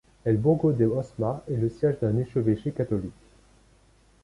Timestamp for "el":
0.25-0.37